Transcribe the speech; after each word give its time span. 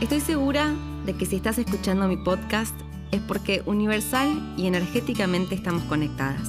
Estoy 0.00 0.20
segura 0.20 0.76
de 1.06 1.16
que 1.16 1.26
si 1.26 1.34
estás 1.34 1.58
escuchando 1.58 2.06
mi 2.06 2.16
podcast 2.16 2.72
es 3.10 3.20
porque 3.22 3.62
universal 3.66 4.54
y 4.56 4.68
energéticamente 4.68 5.56
estamos 5.56 5.82
conectadas. 5.84 6.48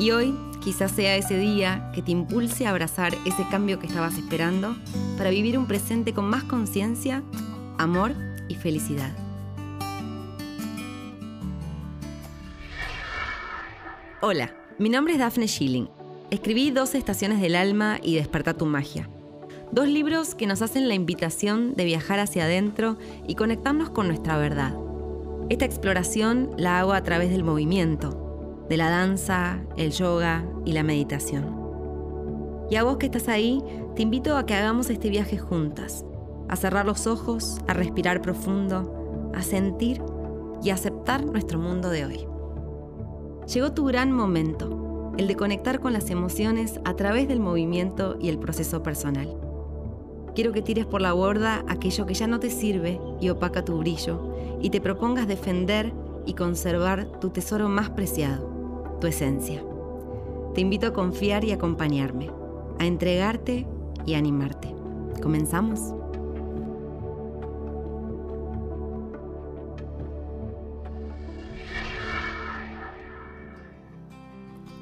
Y 0.00 0.10
hoy 0.10 0.34
quizás 0.64 0.90
sea 0.90 1.14
ese 1.14 1.38
día 1.38 1.92
que 1.94 2.02
te 2.02 2.10
impulse 2.10 2.66
a 2.66 2.70
abrazar 2.70 3.14
ese 3.24 3.46
cambio 3.52 3.78
que 3.78 3.86
estabas 3.86 4.18
esperando 4.18 4.76
para 5.16 5.30
vivir 5.30 5.56
un 5.56 5.68
presente 5.68 6.12
con 6.12 6.24
más 6.24 6.42
conciencia, 6.42 7.22
amor 7.78 8.16
y 8.48 8.56
felicidad. 8.56 9.16
Hola, 14.20 14.52
mi 14.80 14.88
nombre 14.88 15.12
es 15.12 15.20
Daphne 15.20 15.46
Schilling. 15.46 15.88
Escribí 16.32 16.72
12 16.72 16.98
estaciones 16.98 17.40
del 17.40 17.54
alma 17.54 18.00
y 18.02 18.16
Desperta 18.16 18.54
tu 18.54 18.66
magia 18.66 19.08
Dos 19.72 19.88
libros 19.88 20.36
que 20.36 20.46
nos 20.46 20.62
hacen 20.62 20.86
la 20.86 20.94
invitación 20.94 21.74
de 21.74 21.84
viajar 21.84 22.20
hacia 22.20 22.44
adentro 22.44 22.96
y 23.26 23.34
conectarnos 23.34 23.90
con 23.90 24.06
nuestra 24.06 24.38
verdad. 24.38 24.74
Esta 25.48 25.64
exploración 25.64 26.50
la 26.56 26.78
hago 26.78 26.92
a 26.92 27.02
través 27.02 27.30
del 27.30 27.42
movimiento, 27.42 28.64
de 28.68 28.76
la 28.76 28.90
danza, 28.90 29.58
el 29.76 29.90
yoga 29.90 30.44
y 30.64 30.72
la 30.72 30.84
meditación. 30.84 31.56
Y 32.70 32.76
a 32.76 32.84
vos 32.84 32.96
que 32.98 33.06
estás 33.06 33.28
ahí, 33.28 33.62
te 33.96 34.02
invito 34.02 34.36
a 34.36 34.46
que 34.46 34.54
hagamos 34.54 34.88
este 34.88 35.10
viaje 35.10 35.36
juntas, 35.36 36.04
a 36.48 36.54
cerrar 36.54 36.86
los 36.86 37.08
ojos, 37.08 37.58
a 37.66 37.74
respirar 37.74 38.22
profundo, 38.22 39.30
a 39.34 39.42
sentir 39.42 40.00
y 40.62 40.70
aceptar 40.70 41.24
nuestro 41.24 41.58
mundo 41.58 41.90
de 41.90 42.04
hoy. 42.04 42.26
Llegó 43.52 43.72
tu 43.72 43.84
gran 43.84 44.12
momento, 44.12 45.12
el 45.18 45.26
de 45.26 45.34
conectar 45.34 45.80
con 45.80 45.92
las 45.92 46.08
emociones 46.10 46.80
a 46.84 46.94
través 46.94 47.26
del 47.26 47.40
movimiento 47.40 48.16
y 48.20 48.28
el 48.28 48.38
proceso 48.38 48.82
personal. 48.82 49.45
Quiero 50.36 50.52
que 50.52 50.60
tires 50.60 50.84
por 50.84 51.00
la 51.00 51.14
borda 51.14 51.64
aquello 51.66 52.04
que 52.04 52.12
ya 52.12 52.26
no 52.26 52.38
te 52.38 52.50
sirve 52.50 53.00
y 53.22 53.30
opaca 53.30 53.64
tu 53.64 53.78
brillo, 53.78 54.34
y 54.60 54.68
te 54.68 54.82
propongas 54.82 55.26
defender 55.26 55.94
y 56.26 56.34
conservar 56.34 57.06
tu 57.20 57.30
tesoro 57.30 57.70
más 57.70 57.88
preciado, 57.88 58.98
tu 59.00 59.06
esencia. 59.06 59.64
Te 60.54 60.60
invito 60.60 60.88
a 60.88 60.92
confiar 60.92 61.42
y 61.44 61.52
acompañarme, 61.52 62.30
a 62.78 62.84
entregarte 62.84 63.66
y 64.04 64.12
animarte. 64.12 64.74
¿Comenzamos? 65.22 65.94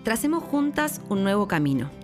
Tracemos 0.02 0.42
juntas 0.42 1.00
un 1.08 1.22
nuevo 1.22 1.46
camino 1.46 2.03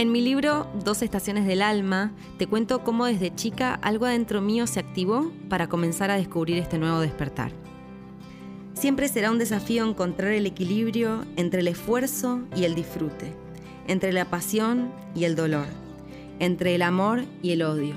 en 0.00 0.12
mi 0.12 0.22
libro 0.22 0.66
Dos 0.82 1.02
Estaciones 1.02 1.44
del 1.44 1.60
Alma, 1.60 2.12
te 2.38 2.46
cuento 2.46 2.82
cómo 2.82 3.04
desde 3.04 3.34
chica 3.34 3.74
algo 3.74 4.06
adentro 4.06 4.40
mío 4.40 4.66
se 4.66 4.80
activó 4.80 5.30
para 5.50 5.68
comenzar 5.68 6.10
a 6.10 6.16
descubrir 6.16 6.56
este 6.56 6.78
nuevo 6.78 7.00
despertar. 7.00 7.52
Siempre 8.72 9.08
será 9.08 9.30
un 9.30 9.38
desafío 9.38 9.86
encontrar 9.86 10.32
el 10.32 10.46
equilibrio 10.46 11.26
entre 11.36 11.60
el 11.60 11.68
esfuerzo 11.68 12.40
y 12.56 12.64
el 12.64 12.74
disfrute, 12.74 13.34
entre 13.88 14.14
la 14.14 14.24
pasión 14.24 14.90
y 15.14 15.24
el 15.24 15.36
dolor, 15.36 15.66
entre 16.38 16.74
el 16.76 16.80
amor 16.80 17.24
y 17.42 17.50
el 17.50 17.60
odio. 17.60 17.94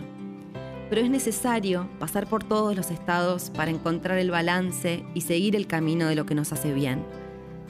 Pero 0.90 1.00
es 1.00 1.10
necesario 1.10 1.88
pasar 2.00 2.28
por 2.28 2.44
todos 2.44 2.76
los 2.76 2.92
estados 2.92 3.50
para 3.50 3.72
encontrar 3.72 4.18
el 4.18 4.30
balance 4.30 5.06
y 5.14 5.22
seguir 5.22 5.56
el 5.56 5.68
camino 5.68 6.08
de 6.08 6.16
lo 6.16 6.26
que 6.26 6.36
nos 6.36 6.52
hace 6.52 6.74
bien, 6.74 7.02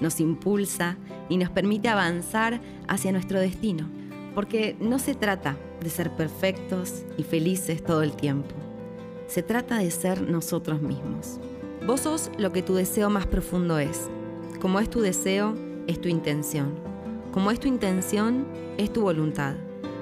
nos 0.02 0.20
impulsa 0.20 0.98
y 1.30 1.38
nos 1.38 1.52
permite 1.52 1.88
avanzar 1.88 2.62
hacia 2.88 3.12
nuestro 3.12 3.40
destino 3.40 4.02
porque 4.36 4.76
no 4.80 5.00
se 5.00 5.16
trata 5.16 5.58
de 5.82 5.90
ser 5.90 6.12
perfectos 6.12 7.04
y 7.18 7.24
felices 7.24 7.84
todo 7.84 8.04
el 8.04 8.14
tiempo. 8.14 8.56
Se 9.28 9.44
trata 9.44 9.78
de 9.78 9.92
ser 9.92 10.22
nosotros 10.22 10.82
mismos. 10.82 11.40
Vos 11.86 12.02
sos 12.02 12.32
lo 12.38 12.52
que 12.52 12.62
tu 12.62 12.76
deseo 12.76 13.10
más 13.10 13.28
profundo 13.28 13.78
es. 13.80 14.10
Como 14.62 14.80
es 14.80 14.90
tu 14.90 15.02
deseo, 15.02 15.56
es 15.88 16.00
tu 16.00 16.08
intención. 16.08 16.74
Como 17.32 17.52
es 17.52 17.60
tu 17.60 17.68
intención, 17.68 18.46
es 18.78 18.92
tu 18.94 19.02
voluntad. 19.02 19.56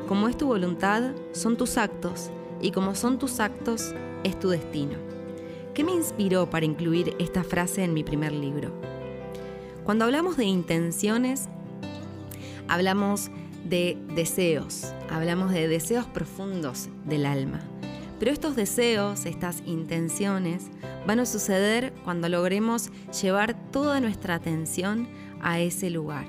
Como 0.07 0.27
es 0.27 0.37
tu 0.37 0.47
voluntad, 0.47 1.13
son 1.31 1.57
tus 1.57 1.77
actos. 1.77 2.29
Y 2.61 2.71
como 2.71 2.93
son 2.93 3.17
tus 3.17 3.39
actos, 3.39 3.95
es 4.23 4.39
tu 4.39 4.49
destino. 4.49 4.97
¿Qué 5.73 5.83
me 5.83 5.93
inspiró 5.93 6.49
para 6.49 6.65
incluir 6.65 7.15
esta 7.17 7.43
frase 7.43 7.83
en 7.83 7.93
mi 7.93 8.03
primer 8.03 8.33
libro? 8.33 8.71
Cuando 9.85 10.05
hablamos 10.05 10.37
de 10.37 10.45
intenciones, 10.45 11.47
hablamos 12.67 13.31
de 13.63 13.97
deseos, 14.15 14.93
hablamos 15.09 15.51
de 15.51 15.67
deseos 15.67 16.05
profundos 16.05 16.89
del 17.05 17.25
alma. 17.25 17.59
Pero 18.19 18.31
estos 18.31 18.55
deseos, 18.55 19.25
estas 19.25 19.63
intenciones, 19.65 20.69
van 21.07 21.19
a 21.19 21.25
suceder 21.25 21.93
cuando 22.03 22.29
logremos 22.29 22.91
llevar 23.21 23.55
toda 23.71 23.99
nuestra 23.99 24.35
atención 24.35 25.07
a 25.41 25.59
ese 25.59 25.89
lugar 25.89 26.25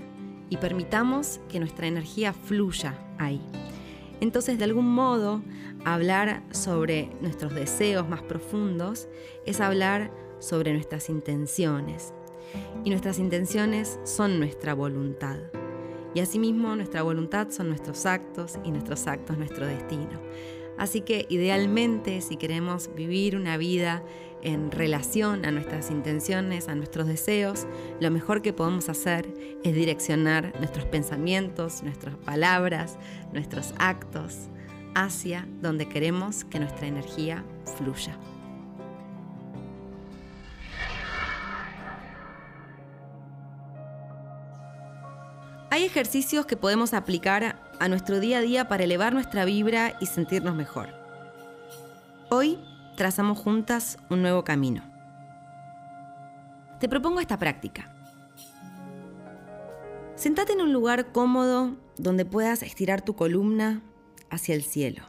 y 0.48 0.56
permitamos 0.56 1.40
que 1.48 1.60
nuestra 1.60 1.86
energía 1.86 2.32
fluya 2.32 2.98
ahí. 3.18 3.40
Entonces, 4.20 4.58
de 4.58 4.64
algún 4.64 4.86
modo, 4.86 5.42
hablar 5.84 6.42
sobre 6.50 7.10
nuestros 7.20 7.54
deseos 7.54 8.08
más 8.08 8.22
profundos 8.22 9.08
es 9.46 9.60
hablar 9.60 10.12
sobre 10.38 10.72
nuestras 10.72 11.08
intenciones. 11.08 12.14
Y 12.84 12.90
nuestras 12.90 13.18
intenciones 13.18 13.98
son 14.04 14.38
nuestra 14.38 14.74
voluntad. 14.74 15.38
Y 16.14 16.20
asimismo 16.20 16.76
nuestra 16.76 17.02
voluntad 17.02 17.48
son 17.50 17.68
nuestros 17.68 18.06
actos 18.06 18.58
y 18.64 18.70
nuestros 18.70 19.06
actos 19.06 19.38
nuestro 19.38 19.66
destino. 19.66 20.20
Así 20.78 21.02
que 21.02 21.26
idealmente 21.28 22.20
si 22.20 22.36
queremos 22.36 22.90
vivir 22.94 23.36
una 23.36 23.56
vida 23.56 24.02
en 24.42 24.70
relación 24.70 25.44
a 25.44 25.50
nuestras 25.52 25.90
intenciones, 25.90 26.68
a 26.68 26.74
nuestros 26.74 27.06
deseos, 27.06 27.66
lo 28.00 28.10
mejor 28.10 28.42
que 28.42 28.52
podemos 28.52 28.88
hacer 28.88 29.32
es 29.62 29.74
direccionar 29.74 30.52
nuestros 30.58 30.84
pensamientos, 30.86 31.82
nuestras 31.82 32.16
palabras, 32.16 32.98
nuestros 33.32 33.72
actos 33.78 34.48
hacia 34.94 35.46
donde 35.60 35.88
queremos 35.88 36.44
que 36.44 36.58
nuestra 36.58 36.86
energía 36.86 37.44
fluya. 37.76 38.18
Hay 45.72 45.84
ejercicios 45.84 46.44
que 46.44 46.58
podemos 46.58 46.92
aplicar 46.92 47.58
a 47.80 47.88
nuestro 47.88 48.20
día 48.20 48.36
a 48.36 48.40
día 48.42 48.68
para 48.68 48.84
elevar 48.84 49.14
nuestra 49.14 49.46
vibra 49.46 49.96
y 50.00 50.04
sentirnos 50.04 50.54
mejor. 50.54 50.90
Hoy 52.28 52.58
trazamos 52.94 53.38
juntas 53.38 53.96
un 54.10 54.20
nuevo 54.20 54.44
camino. 54.44 54.82
Te 56.78 56.90
propongo 56.90 57.20
esta 57.20 57.38
práctica. 57.38 57.90
Sentate 60.14 60.52
en 60.52 60.60
un 60.60 60.74
lugar 60.74 61.10
cómodo 61.10 61.74
donde 61.96 62.26
puedas 62.26 62.62
estirar 62.62 63.00
tu 63.00 63.16
columna 63.16 63.80
hacia 64.28 64.54
el 64.54 64.64
cielo. 64.64 65.04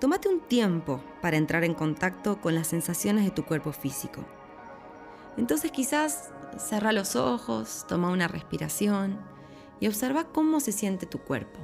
Tómate 0.00 0.30
un 0.30 0.40
tiempo 0.40 1.04
para 1.20 1.36
entrar 1.36 1.62
en 1.62 1.74
contacto 1.74 2.40
con 2.40 2.54
las 2.54 2.68
sensaciones 2.68 3.26
de 3.26 3.32
tu 3.32 3.44
cuerpo 3.44 3.72
físico. 3.72 4.24
Entonces 5.36 5.70
quizás 5.70 6.30
Cerra 6.58 6.92
los 6.92 7.16
ojos, 7.16 7.84
toma 7.86 8.10
una 8.10 8.28
respiración 8.28 9.18
y 9.78 9.88
observa 9.88 10.24
cómo 10.24 10.60
se 10.60 10.72
siente 10.72 11.06
tu 11.06 11.18
cuerpo. 11.18 11.60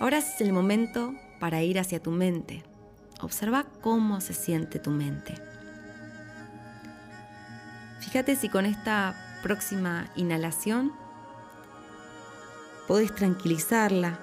Ahora 0.00 0.18
es 0.18 0.40
el 0.40 0.52
momento 0.52 1.14
para 1.38 1.62
ir 1.62 1.78
hacia 1.78 2.02
tu 2.02 2.10
mente. 2.10 2.64
Observa 3.20 3.66
cómo 3.82 4.20
se 4.20 4.34
siente 4.34 4.78
tu 4.78 4.90
mente. 4.90 5.34
Fíjate 8.00 8.36
si 8.36 8.48
con 8.48 8.66
esta 8.66 9.14
próxima 9.42 10.10
inhalación 10.16 10.92
podés 12.88 13.14
tranquilizarla, 13.14 14.18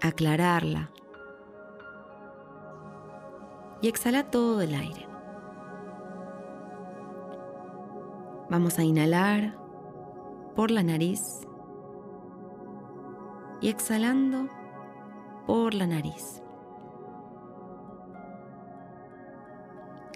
aclararla 0.00 0.90
y 3.82 3.88
exhala 3.88 4.30
todo 4.30 4.62
el 4.62 4.74
aire. 4.74 5.06
Vamos 8.48 8.78
a 8.78 8.84
inhalar 8.84 9.58
por 10.54 10.70
la 10.70 10.82
nariz 10.82 11.40
y 13.60 13.68
exhalando 13.68 14.48
por 15.46 15.74
la 15.74 15.86
nariz. 15.86 16.42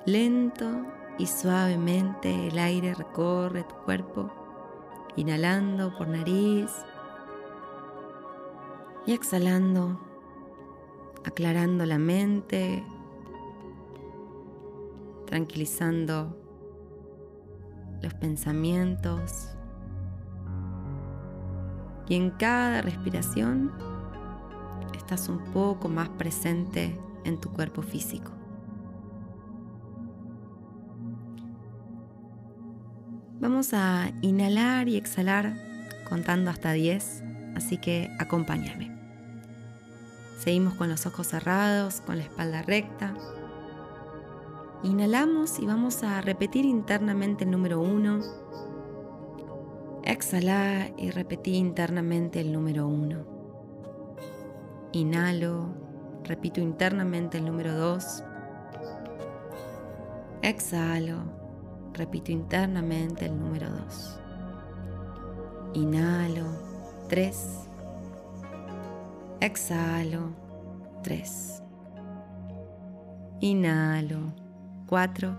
Lento 0.04 0.86
y 1.19 1.26
suavemente 1.26 2.48
el 2.48 2.58
aire 2.58 2.94
recorre 2.94 3.64
tu 3.64 3.74
cuerpo, 3.84 4.30
inhalando 5.16 5.96
por 5.96 6.06
nariz 6.06 6.70
y 9.06 9.12
exhalando, 9.12 9.98
aclarando 11.24 11.84
la 11.86 11.98
mente, 11.98 12.84
tranquilizando 15.26 16.37
los 18.02 18.14
pensamientos, 18.14 19.56
Y 22.08 22.14
en 22.14 22.31
cada 22.31 22.82
respiración 22.82 23.73
estás 24.96 25.28
un 25.28 25.38
poco 25.52 25.88
más 25.88 26.08
presente 26.11 26.96
en 27.25 27.40
tu 27.40 27.50
cuerpo 27.50 27.82
físico. 27.82 28.31
Vamos 33.40 33.75
a 33.75 34.12
inhalar 34.22 34.88
y 34.88 34.96
exhalar 34.96 35.55
contando 36.08 36.50
hasta 36.50 36.72
10, 36.72 37.25
así 37.56 37.79
que 37.79 38.08
acompáñame. 38.19 38.96
Seguimos 40.38 40.75
con 40.75 40.88
los 40.88 41.06
ojos 41.06 41.26
cerrados, 41.29 42.00
con 42.00 42.19
la 42.19 42.25
espalda 42.25 42.62
recta. 42.62 43.14
Inhalamos 44.86 45.58
y 45.58 45.66
vamos 45.66 46.04
a 46.04 46.20
repetir 46.20 46.64
internamente 46.64 47.42
el 47.42 47.50
número 47.50 47.80
1. 47.80 48.20
Exhala 50.04 50.92
y 50.96 51.10
repetí 51.10 51.56
internamente 51.56 52.40
el 52.40 52.52
número 52.52 52.86
1. 52.86 53.26
Inhalo, 54.92 55.74
repito 56.22 56.60
internamente 56.60 57.38
el 57.38 57.46
número 57.46 57.74
2. 57.74 58.22
Exhalo, 60.42 61.18
Repito 61.92 62.30
internamente 62.30 63.26
el 63.26 63.36
número 63.36 63.68
2. 63.68 64.20
Inhalo 65.74 66.46
3. 67.08 67.68
Exhalo 69.40 70.30
3. 71.02 71.62
Inhalo 73.40 74.45
4. 74.86 75.36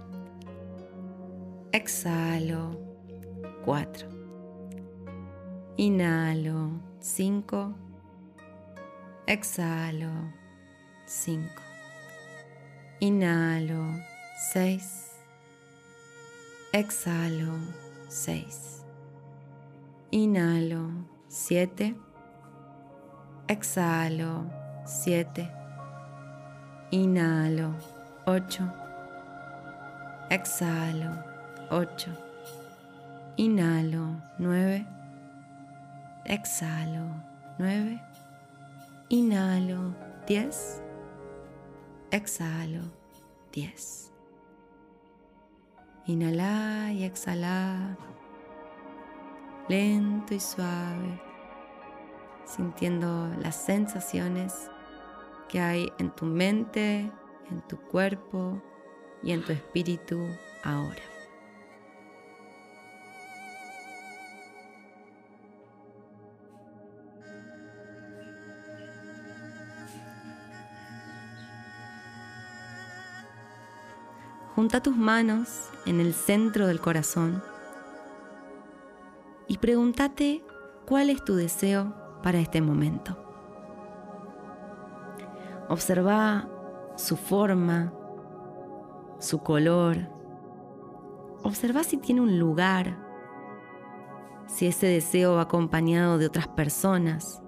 Exhalo 1.72 2.76
4. 3.64 4.10
Inhalo 5.78 6.82
5. 7.00 7.74
Exhalo 9.26 10.34
5. 11.06 11.50
Inhalo 13.00 13.94
6. 14.52 15.22
Exhalo 16.74 17.60
6. 18.10 18.84
Inhalo 20.12 21.06
7. 21.30 21.96
Exhalo 23.48 24.52
7. 24.86 25.50
Inhalo 26.92 27.76
8. 28.26 28.87
Exhalo 30.30 31.24
8. 31.72 32.12
Inhalo 33.38 34.22
9. 34.38 34.86
Exhalo 36.26 37.06
9. 37.58 38.02
Inhalo 39.08 39.96
10. 40.28 40.82
Exhalo 42.12 42.82
10. 43.54 44.12
Inhala 46.08 46.92
y 46.92 47.06
exhala, 47.06 47.98
lento 49.70 50.34
y 50.34 50.42
suave, 50.42 51.22
sintiendo 52.46 53.32
las 53.40 53.56
sensaciones 53.56 54.70
que 55.48 55.62
hay 55.62 55.90
en 56.00 56.12
tu 56.12 56.26
mente, 56.26 57.10
en 57.50 57.62
tu 57.70 57.78
cuerpo 57.78 58.62
y 59.24 59.32
en 59.32 59.44
tu 59.44 59.52
espíritu 59.52 60.28
ahora. 60.64 61.02
Junta 74.56 74.82
tus 74.82 74.98
manos 74.98 75.70
en 75.86 76.00
el 76.00 76.16
centro 76.16 76.66
del 76.66 76.82
corazón 76.82 77.44
y 79.48 79.60
pregúntate 79.60 80.44
cuál 80.88 81.12
es 81.12 81.24
tu 81.24 81.36
deseo 81.36 81.94
para 82.24 82.40
este 82.40 82.60
momento. 82.60 83.16
Observa 85.70 86.50
su 86.96 87.18
forma, 87.18 87.94
su 89.20 89.40
color. 89.40 90.10
Observa 91.44 91.84
si 91.84 91.98
tiene 91.98 92.22
un 92.22 92.40
lugar, 92.40 92.98
si 94.48 94.68
ese 94.68 94.88
deseo 94.88 95.36
va 95.36 95.42
acompañado 95.42 96.18
de 96.18 96.26
otras 96.26 96.48
personas 96.48 97.42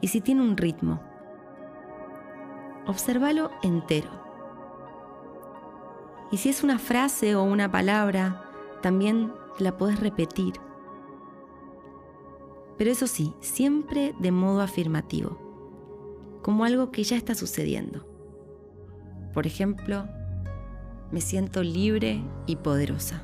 y 0.00 0.08
si 0.08 0.20
tiene 0.20 0.42
un 0.42 0.56
ritmo. 0.56 1.00
Obsérvalo 2.86 3.50
entero. 3.62 4.10
Y 6.30 6.38
si 6.38 6.48
es 6.48 6.64
una 6.64 6.78
frase 6.78 7.34
o 7.36 7.42
una 7.42 7.70
palabra, 7.70 8.42
también 8.80 9.32
la 9.58 9.76
puedes 9.76 10.00
repetir. 10.00 10.54
Pero 12.78 12.90
eso 12.90 13.06
sí, 13.06 13.34
siempre 13.40 14.14
de 14.18 14.32
modo 14.32 14.62
afirmativo, 14.62 15.38
como 16.42 16.64
algo 16.64 16.90
que 16.90 17.04
ya 17.04 17.16
está 17.16 17.34
sucediendo. 17.34 18.06
Por 19.32 19.46
ejemplo, 19.46 20.08
me 21.12 21.20
siento 21.20 21.62
libre 21.62 22.22
y 22.46 22.56
poderosa. 22.56 23.22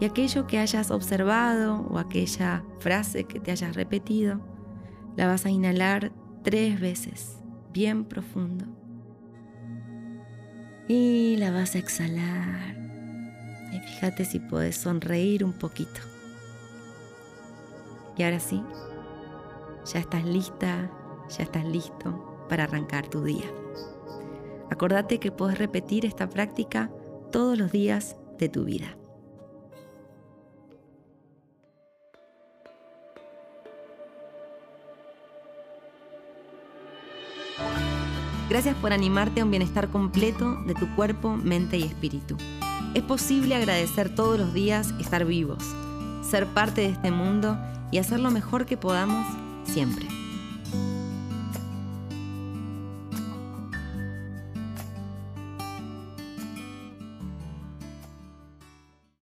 Y 0.00 0.04
aquello 0.04 0.46
que 0.46 0.58
hayas 0.58 0.90
observado 0.90 1.86
o 1.88 1.98
aquella 1.98 2.62
frase 2.78 3.24
que 3.24 3.40
te 3.40 3.50
hayas 3.50 3.74
repetido, 3.74 4.40
la 5.16 5.26
vas 5.26 5.46
a 5.46 5.50
inhalar 5.50 6.12
tres 6.42 6.80
veces, 6.80 7.38
bien 7.72 8.04
profundo 8.04 8.66
y 10.88 11.36
la 11.36 11.50
vas 11.50 11.74
a 11.74 11.78
exhalar. 11.78 12.76
Y 13.72 13.78
fíjate 13.78 14.24
si 14.24 14.40
puedes 14.40 14.76
sonreír 14.76 15.44
un 15.44 15.52
poquito. 15.52 16.00
Y 18.16 18.22
ahora 18.22 18.40
sí, 18.40 18.62
ya 19.92 20.00
estás 20.00 20.24
lista, 20.24 20.90
ya 21.28 21.44
estás 21.44 21.64
listo 21.66 22.46
para 22.48 22.64
arrancar 22.64 23.06
tu 23.06 23.22
día. 23.22 23.46
Acordate 24.70 25.18
que 25.18 25.32
puedes 25.32 25.58
repetir 25.58 26.04
esta 26.04 26.28
práctica 26.28 26.90
todos 27.32 27.58
los 27.58 27.72
días 27.72 28.16
de 28.38 28.48
tu 28.48 28.64
vida. 28.64 28.96
Gracias 38.48 38.74
por 38.76 38.94
animarte 38.94 39.40
a 39.40 39.44
un 39.44 39.50
bienestar 39.50 39.88
completo 39.88 40.56
de 40.66 40.74
tu 40.74 40.88
cuerpo, 40.96 41.36
mente 41.36 41.76
y 41.76 41.82
espíritu. 41.82 42.36
Es 42.94 43.02
posible 43.02 43.54
agradecer 43.54 44.14
todos 44.14 44.38
los 44.38 44.54
días 44.54 44.94
estar 44.98 45.26
vivos, 45.26 45.62
ser 46.22 46.46
parte 46.46 46.80
de 46.80 46.88
este 46.88 47.10
mundo 47.10 47.58
y 47.90 47.98
hacer 47.98 48.20
lo 48.20 48.30
mejor 48.30 48.64
que 48.64 48.78
podamos 48.78 49.26
siempre. 49.64 50.17